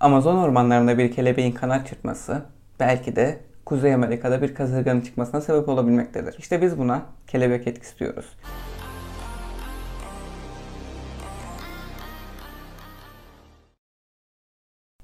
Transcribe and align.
Amazon 0.00 0.36
ormanlarında 0.36 0.98
bir 0.98 1.12
kelebeğin 1.12 1.52
kanat 1.52 1.88
çırpması 1.88 2.42
belki 2.80 3.16
de 3.16 3.40
Kuzey 3.64 3.94
Amerika'da 3.94 4.42
bir 4.42 4.54
kasırganın 4.54 5.00
çıkmasına 5.00 5.40
sebep 5.40 5.68
olabilmektedir. 5.68 6.36
İşte 6.38 6.62
biz 6.62 6.78
buna 6.78 7.02
kelebek 7.26 7.66
etkisi 7.66 7.98
diyoruz. 7.98 8.36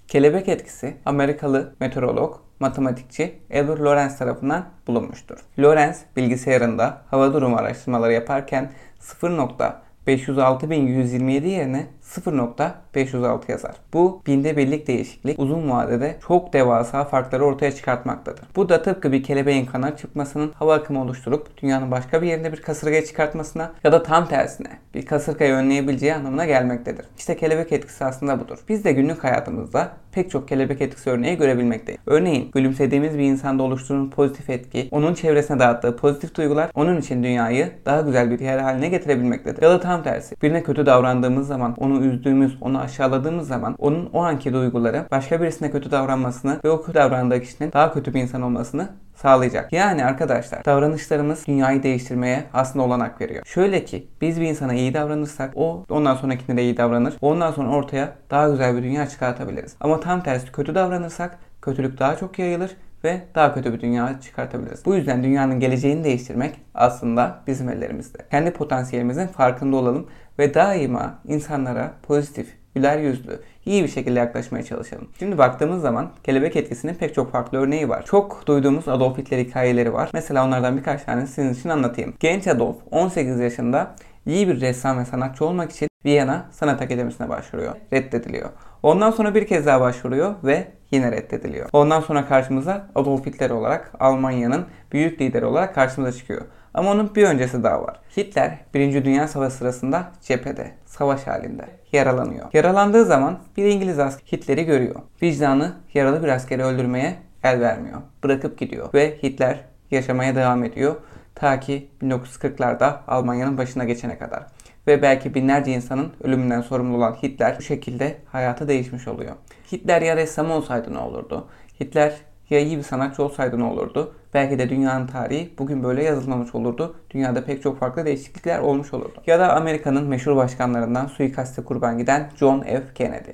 Kelebek 0.09 0.49
etkisi 0.49 0.97
Amerikalı 1.05 1.75
meteorolog, 1.81 2.41
matematikçi 2.61 3.39
Edward 3.51 3.81
Lorenz 3.81 4.19
tarafından 4.19 4.65
bulunmuştur. 4.87 5.39
Lorenz 5.59 6.03
bilgisayarında 6.17 7.03
hava 7.11 7.35
durumu 7.35 7.57
araştırmaları 7.57 8.13
yaparken 8.13 8.73
0.506127 9.01 11.47
yerine 11.47 11.87
0.506 12.05 13.51
yazar. 13.53 13.75
Bu 13.93 14.23
binde 14.27 14.57
birlik 14.57 14.87
değişiklik 14.87 15.39
uzun 15.39 15.71
vadede 15.71 16.17
çok 16.27 16.53
devasa 16.53 17.05
farkları 17.05 17.45
ortaya 17.45 17.73
çıkartmaktadır. 17.73 18.45
Bu 18.57 18.69
da 18.69 18.83
tıpkı 18.83 19.13
bir 19.13 19.23
kelebeğin 19.23 19.67
kanat 19.67 19.99
çıkmasının 19.99 20.53
hava 20.53 20.75
akımı 20.75 21.03
oluşturup 21.03 21.63
dünyanın 21.63 21.91
başka 21.91 22.23
bir 22.23 22.27
yerinde 22.27 22.53
bir 22.53 22.63
kasırgaya 22.63 23.05
çıkartmasına 23.05 23.73
ya 23.85 23.93
da 23.93 24.03
tam 24.03 24.29
tersine 24.29 24.79
bir 24.95 25.07
kasırgayı 25.07 25.55
önleyebileceği 25.55 26.15
anlamına 26.15 26.45
gelmektedir. 26.45 27.07
İşte 27.19 27.37
kelebek 27.37 27.73
etkisi 27.73 28.05
aslında 28.05 28.41
budur. 28.41 28.59
Biz 28.69 28.85
de 28.85 28.93
günlük 28.93 29.25
hayatımızda 29.25 29.93
pek 30.13 30.31
çok 30.31 30.49
kelebek 30.49 30.81
etkisi 30.81 31.11
örneği 31.11 31.37
görebilmekteyiz. 31.37 32.01
Örneğin 32.07 32.51
gülümsediğimiz 32.51 33.19
bir 33.19 33.25
insanda 33.25 33.63
oluşturulan 33.63 34.11
pozitif 34.11 34.51
etki, 34.51 34.89
onun 34.91 35.15
çevresine 35.15 35.59
dağıttığı 35.59 35.97
pozitif 35.97 36.35
duygular 36.35 36.71
onun 36.75 37.01
için 37.01 37.23
dünyayı 37.23 37.73
daha 37.87 38.01
güzel 38.01 38.31
bir 38.31 38.41
yer 38.41 38.59
haline 38.59 38.89
getirebilmektedir. 38.89 39.63
Ya 39.63 39.71
da 39.71 39.81
tam 39.81 40.03
tersi. 40.03 40.37
Birine 40.43 40.63
kötü 40.63 40.87
davrandığımız 40.87 41.47
zaman 41.47 41.75
onu 41.95 42.05
üzdüğümüz, 42.05 42.57
onu 42.61 42.81
aşağıladığımız 42.81 43.49
zaman 43.49 43.75
onun 43.79 44.11
o 44.13 44.23
anki 44.23 44.53
duyguları 44.53 45.07
başka 45.11 45.43
birisine 45.43 45.71
kötü 45.71 45.91
davranmasını 45.91 46.61
ve 46.65 46.71
o 46.71 46.83
kötü 46.83 46.95
davrandığı 46.95 47.41
kişinin 47.41 47.73
daha 47.73 47.93
kötü 47.93 48.15
bir 48.15 48.21
insan 48.21 48.43
olmasını 48.43 48.89
sağlayacak. 49.15 49.73
Yani 49.73 50.05
arkadaşlar 50.05 50.65
davranışlarımız 50.65 51.47
dünyayı 51.47 51.83
değiştirmeye 51.83 52.45
aslında 52.53 52.85
olanak 52.85 53.21
veriyor. 53.21 53.47
Şöyle 53.47 53.85
ki 53.85 54.07
biz 54.21 54.41
bir 54.41 54.47
insana 54.47 54.75
iyi 54.75 54.95
davranırsak 54.95 55.53
o 55.55 55.85
ondan 55.89 56.15
sonrakine 56.15 56.57
de 56.57 56.63
iyi 56.63 56.77
davranır. 56.77 57.15
Ondan 57.21 57.53
sonra 57.53 57.69
ortaya 57.69 58.13
daha 58.31 58.49
güzel 58.49 58.77
bir 58.77 58.83
dünya 58.83 59.09
çıkartabiliriz. 59.09 59.77
Ama 59.81 60.01
tam 60.01 60.23
tersi 60.23 60.53
kötü 60.53 60.75
davranırsak 60.75 61.39
kötülük 61.63 61.99
daha 61.99 62.17
çok 62.17 62.39
yayılır 62.39 62.71
ve 63.05 63.21
daha 63.35 63.55
kötü 63.55 63.73
bir 63.73 63.81
dünya 63.81 64.21
çıkartabiliriz. 64.21 64.87
Bu 64.87 64.95
yüzden 64.95 65.23
dünyanın 65.23 65.61
geleceğini 65.61 66.05
değiştirmek 66.05 66.55
aslında 66.75 67.41
bizim 67.47 67.69
ellerimizde. 67.69 68.19
Kendi 68.31 68.51
potansiyelimizin 68.51 69.27
farkında 69.27 69.77
olalım 69.77 70.07
ve 70.39 70.55
daima 70.55 71.19
insanlara 71.29 71.93
pozitif, 72.03 72.49
güler 72.75 72.99
yüzlü, 72.99 73.41
iyi 73.67 73.83
bir 73.83 73.89
şekilde 73.89 74.19
yaklaşmaya 74.19 74.65
çalışalım. 74.65 75.09
Şimdi 75.19 75.39
baktığımız 75.39 75.83
zaman 75.83 76.11
kelebek 76.25 76.57
etkisinin 76.57 76.95
pek 76.95 77.15
çok 77.15 77.33
farklı 77.33 77.59
örneği 77.59 77.89
var. 77.89 78.05
Çok 78.05 78.47
duyduğumuz 78.47 78.89
Adolf 78.89 79.19
Hitler 79.19 79.39
hikayeleri 79.39 79.93
var. 79.93 80.11
Mesela 80.13 80.47
onlardan 80.47 80.77
birkaç 80.77 81.03
tane 81.03 81.27
sizin 81.27 81.55
için 81.55 81.69
anlatayım. 81.69 82.15
Genç 82.21 82.47
Adolf 82.47 82.77
18 82.91 83.41
yaşında 83.41 83.95
iyi 84.27 84.49
bir 84.49 84.61
ressam 84.61 84.99
ve 84.99 85.05
sanatçı 85.05 85.45
olmak 85.45 85.73
için 85.73 85.89
Viyana 86.05 86.47
Sanat 86.51 86.83
Akademisi'ne 86.83 87.29
başvuruyor. 87.29 87.75
Reddediliyor. 87.93 88.49
Ondan 88.83 89.11
sonra 89.11 89.35
bir 89.35 89.47
kez 89.47 89.67
daha 89.67 89.81
başvuruyor 89.81 90.35
ve 90.45 90.67
yine 90.95 91.13
reddediliyor. 91.13 91.69
Ondan 91.73 92.01
sonra 92.01 92.27
karşımıza 92.27 92.87
Adolf 92.95 93.27
Hitler 93.27 93.51
olarak 93.51 93.93
Almanya'nın 94.01 94.67
büyük 94.93 95.21
lideri 95.21 95.45
olarak 95.45 95.75
karşımıza 95.75 96.13
çıkıyor. 96.19 96.43
Ama 96.75 96.91
onun 96.91 97.15
bir 97.15 97.25
öncesi 97.25 97.63
daha 97.63 97.83
var. 97.83 98.01
Hitler 98.17 98.59
1. 98.75 99.05
Dünya 99.05 99.29
Savaşı 99.29 99.57
sırasında 99.57 100.13
cephede, 100.23 100.71
savaş 100.87 101.27
halinde 101.27 101.65
yaralanıyor. 101.93 102.47
Yaralandığı 102.53 103.05
zaman 103.05 103.39
bir 103.57 103.65
İngiliz 103.65 103.99
asker 103.99 104.27
Hitler'i 104.39 104.65
görüyor. 104.65 104.95
Vicdanı 105.23 105.73
yaralı 105.95 106.23
bir 106.23 106.29
askeri 106.29 106.65
öldürmeye 106.65 107.17
el 107.43 107.61
vermiyor. 107.61 108.01
Bırakıp 108.25 108.59
gidiyor 108.59 108.89
ve 108.95 109.19
Hitler 109.23 109.61
yaşamaya 109.91 110.37
devam 110.37 110.65
ediyor. 110.65 110.97
Ta 111.35 111.61
ki 111.61 111.89
1940'larda 112.03 112.97
Almanya'nın 113.09 113.59
başına 113.59 113.85
geçene 113.85 114.19
kadar. 114.19 114.47
Ve 114.87 115.03
belki 115.03 115.35
binlerce 115.35 115.73
insanın 115.73 116.13
ölümünden 116.23 116.61
sorumlu 116.61 116.97
olan 116.97 117.13
Hitler 117.23 117.57
bu 117.59 117.63
şekilde 117.63 118.17
hayatı 118.27 118.69
değişmiş 118.69 119.09
oluyor. 119.09 119.37
Hitler 119.73 120.03
ya 120.03 120.17
ressam 120.17 120.51
olsaydı 120.51 120.95
ne 120.95 120.99
olurdu? 120.99 121.49
Hitler 121.81 122.15
ya 122.51 122.61
iyi 122.61 122.79
bir 122.79 122.83
sanatçı 122.83 123.23
olsaydı 123.23 123.59
ne 123.59 123.65
olurdu? 123.65 124.15
Belki 124.35 124.59
de 124.59 124.69
dünyanın 124.69 125.07
tarihi 125.07 125.51
bugün 125.59 125.85
böyle 125.85 126.05
yazılmamış 126.05 126.55
olurdu. 126.55 126.97
Dünyada 127.11 127.45
pek 127.45 127.63
çok 127.63 127.81
farklı 127.81 128.05
değişiklikler 128.05 128.59
olmuş 128.59 128.95
olurdu. 128.95 129.23
Ya 129.27 129.39
da 129.39 129.57
Amerika'nın 129.57 130.07
meşhur 130.07 130.37
başkanlarından 130.37 131.07
suikaste 131.07 131.65
kurban 131.65 131.99
giden 131.99 132.31
John 132.37 132.61
F. 132.61 132.83
Kennedy. 132.95 133.31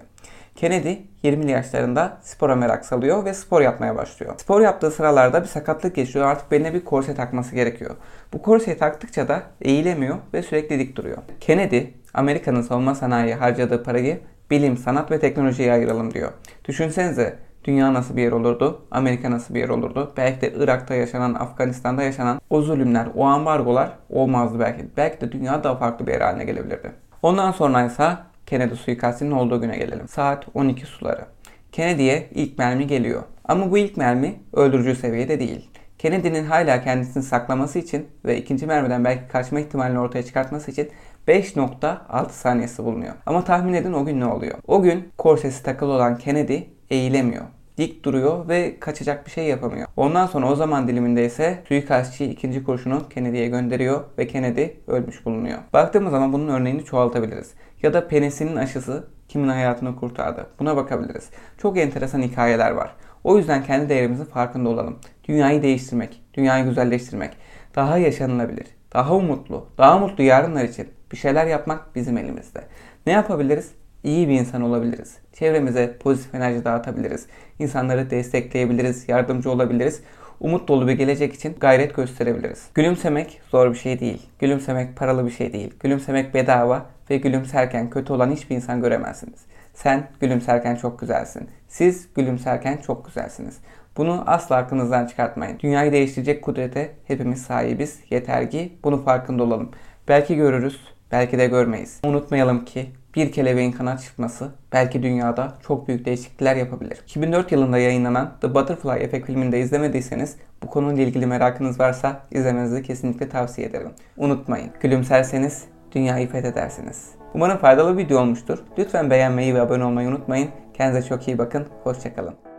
Kennedy 0.61 0.95
20'li 1.25 1.51
yaşlarında 1.51 2.19
spora 2.23 2.57
merak 2.57 2.85
salıyor 2.85 3.25
ve 3.25 3.35
spor 3.35 3.61
yapmaya 3.61 3.97
başlıyor. 3.97 4.35
Spor 4.39 4.61
yaptığı 4.61 4.91
sıralarda 4.91 5.43
bir 5.43 5.49
sakatlık 5.49 5.95
geçiyor. 5.95 6.27
Artık 6.27 6.51
beline 6.51 6.75
bir 6.75 6.85
korse 6.85 7.15
takması 7.15 7.55
gerekiyor. 7.55 7.97
Bu 8.33 8.43
korseyi 8.43 8.79
taktıkça 8.79 9.29
da 9.29 9.43
eğilemiyor 9.63 10.17
ve 10.35 10.43
sürekli 10.43 10.79
dik 10.79 10.97
duruyor. 10.97 11.19
Kennedy 11.41 11.81
Amerika'nın 12.15 12.63
savunma 12.63 12.95
sanayiye 12.95 13.35
harcadığı 13.35 13.83
parayı 13.83 14.21
bilim, 14.51 14.77
sanat 14.77 15.11
ve 15.11 15.21
teknolojiye 15.21 15.73
ayıralım 15.73 16.15
diyor. 16.15 16.33
Düşünsenize 16.69 17.39
dünya 17.65 17.95
nasıl 17.95 18.17
bir 18.17 18.23
yer 18.23 18.33
olurdu? 18.33 18.87
Amerika 18.91 19.31
nasıl 19.31 19.55
bir 19.55 19.61
yer 19.61 19.69
olurdu? 19.69 20.13
Belki 20.17 20.41
de 20.41 20.53
Irak'ta 20.57 20.95
yaşanan, 20.95 21.35
Afganistan'da 21.35 22.03
yaşanan 22.03 22.41
o 22.51 22.63
zulümler, 22.63 23.09
o 23.17 23.25
ambargolar 23.25 23.93
olmazdı 24.11 24.61
belki. 24.61 24.87
Belki 24.97 25.21
de 25.21 25.33
dünya 25.33 25.65
daha 25.65 25.77
farklı 25.77 26.07
bir 26.07 26.13
yer 26.13 26.21
haline 26.21 26.45
gelebilirdi. 26.45 26.93
Ondan 27.23 27.53
sonra 27.53 27.83
ise 27.83 28.17
Kennedy 28.51 28.75
suikastinin 28.75 29.31
olduğu 29.31 29.61
güne 29.61 29.77
gelelim. 29.77 30.09
Saat 30.09 30.47
12 30.55 30.87
suları. 30.87 31.25
Kennedy'ye 31.73 32.29
ilk 32.35 32.59
mermi 32.59 32.87
geliyor. 32.87 33.23
Ama 33.45 33.71
bu 33.71 33.79
ilk 33.79 33.97
mermi 33.97 34.35
öldürücü 34.53 34.95
seviyede 34.95 35.41
değil. 35.41 35.71
Kennedy'nin 35.99 36.45
hala 36.45 36.85
kendisini 36.85 37.23
saklaması 37.23 37.79
için 37.79 38.09
ve 38.25 38.39
ikinci 38.39 38.67
mermiden 38.67 39.05
belki 39.05 39.29
kaçma 39.29 39.61
ihtimalini 39.61 39.99
ortaya 39.99 40.23
çıkartması 40.23 40.71
için 40.71 40.91
5.6 41.29 42.31
saniyesi 42.31 42.85
bulunuyor. 42.85 43.15
Ama 43.27 43.45
tahmin 43.45 43.75
edin 43.75 43.93
o 43.93 44.05
gün 44.05 44.21
ne 44.21 44.27
oluyor? 44.27 44.59
O 44.67 44.83
gün 44.83 45.09
korsesi 45.19 45.63
takılı 45.63 45.93
olan 45.93 46.19
Kennedy 46.19 46.59
eğilemiyor 46.91 47.45
dik 47.81 48.05
duruyor 48.05 48.49
ve 48.49 48.81
kaçacak 48.81 49.27
bir 49.27 49.31
şey 49.31 49.45
yapamıyor. 49.45 49.89
Ondan 49.97 50.27
sonra 50.27 50.51
o 50.51 50.57
zaman 50.57 50.89
diliminde 50.89 51.25
ise 51.25 51.63
suikastçı 51.69 52.25
ikinci 52.25 52.65
kurşunu 52.65 53.09
Kennedy'ye 53.09 53.49
gönderiyor 53.49 54.05
ve 54.19 54.27
Kennedy 54.27 54.67
ölmüş 54.87 55.27
bulunuyor. 55.27 55.59
Baktığımız 55.73 56.11
zaman 56.11 56.33
bunun 56.33 56.49
örneğini 56.49 56.85
çoğaltabiliriz. 56.85 57.55
Ya 57.83 57.93
da 57.93 58.09
penisinin 58.09 58.57
aşısı 58.57 59.05
kimin 59.29 59.49
hayatını 59.49 59.97
kurtardı? 59.97 60.47
Buna 60.59 60.77
bakabiliriz. 60.77 61.31
Çok 61.59 61.79
enteresan 61.79 62.23
hikayeler 62.23 62.71
var. 62.71 62.95
O 63.25 63.39
yüzden 63.39 63.65
kendi 63.65 63.89
değerimizin 63.89 64.25
farkında 64.25 64.69
olalım. 64.69 64.99
Dünyayı 65.29 65.63
değiştirmek, 65.63 66.23
dünyayı 66.35 66.65
güzelleştirmek, 66.65 67.37
daha 67.77 67.99
yaşanılabilir, 67.99 68.67
daha 68.93 69.17
umutlu, 69.17 69.67
daha 69.79 69.99
mutlu 69.99 70.25
yarınlar 70.25 70.65
için 70.65 70.89
bir 71.13 71.17
şeyler 71.17 71.47
yapmak 71.47 71.95
bizim 71.95 72.19
elimizde. 72.19 72.61
Ne 73.07 73.13
yapabiliriz? 73.13 73.71
İyi 74.05 74.29
bir 74.29 74.41
insan 74.41 74.63
olabiliriz. 74.63 75.17
Çevremize 75.33 75.97
pozitif 76.01 76.35
enerji 76.35 76.65
dağıtabiliriz. 76.65 77.27
İnsanları 77.59 78.11
destekleyebiliriz, 78.11 79.09
yardımcı 79.09 79.51
olabiliriz. 79.51 80.03
Umut 80.41 80.69
dolu 80.69 80.89
bir 80.89 80.93
gelecek 80.93 81.35
için 81.35 81.57
gayret 81.61 81.97
gösterebiliriz. 81.97 82.67
Gülümsemek 82.75 83.41
zor 83.51 83.71
bir 83.71 83.79
şey 83.79 84.01
değil. 84.01 84.27
Gülümsemek 84.39 84.97
paralı 84.97 85.27
bir 85.27 85.31
şey 85.31 85.53
değil. 85.53 85.75
Gülümsemek 85.81 86.35
bedava 86.35 86.87
ve 87.11 87.17
gülümserken 87.17 87.91
kötü 87.91 88.13
olan 88.13 88.31
hiçbir 88.31 88.57
insan 88.57 88.81
göremezsiniz. 88.81 89.41
Sen 89.75 90.09
gülümserken 90.21 90.77
çok 90.77 91.01
güzelsin. 91.01 91.49
Siz 91.69 92.09
gülümserken 92.15 92.77
çok 92.77 93.07
güzelsiniz. 93.07 93.59
Bunu 93.97 94.23
asla 94.27 94.57
aklınızdan 94.57 95.07
çıkartmayın. 95.07 95.59
Dünyayı 95.59 95.93
değiştirecek 95.93 96.43
kudrete 96.43 96.91
hepimiz 97.07 97.43
sahibiz. 97.43 98.01
Yeter 98.11 98.51
ki 98.51 98.73
bunu 98.85 99.05
farkında 99.05 99.43
olalım. 99.43 99.71
Belki 100.09 100.37
görürüz, 100.37 100.81
belki 101.13 101.39
de 101.39 101.47
görmeyiz. 101.47 102.01
Unutmayalım 102.05 102.65
ki 102.65 102.87
bir 103.15 103.33
kelebeğin 103.33 103.73
kanat 103.73 104.03
çıkması 104.03 104.51
belki 104.73 105.03
dünyada 105.03 105.55
çok 105.67 105.89
büyük 105.89 106.05
değişiklikler 106.05 106.57
yapabilir. 106.57 106.99
2004 107.05 107.53
yılında 107.53 107.79
yayınlanan 107.79 108.33
The 108.41 108.55
Butterfly 108.55 109.05
Effect 109.05 109.27
filmini 109.27 109.53
de 109.53 109.61
izlemediyseniz 109.61 110.37
bu 110.63 110.67
konuyla 110.67 111.03
ilgili 111.03 111.27
merakınız 111.27 111.81
varsa 111.81 112.21
izlemenizi 112.31 112.83
kesinlikle 112.83 113.29
tavsiye 113.29 113.67
ederim. 113.67 113.91
Unutmayın, 114.17 114.71
gülümserseniz 114.81 115.65
dünyayı 115.93 116.29
fethedersiniz. 116.29 117.11
Umarım 117.35 117.59
faydalı 117.59 117.99
bir 117.99 118.05
video 118.05 118.21
olmuştur. 118.21 118.59
Lütfen 118.79 119.11
beğenmeyi 119.11 119.55
ve 119.55 119.61
abone 119.61 119.85
olmayı 119.85 120.09
unutmayın. 120.09 120.49
Kendinize 120.75 121.09
çok 121.09 121.29
iyi 121.29 121.39
bakın. 121.39 121.67
Hoşçakalın. 121.85 122.50